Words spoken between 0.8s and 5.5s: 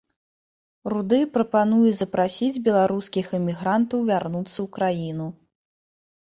Руды прапануе запрасіць беларускіх эмігрантаў вярнуцца ў краіну.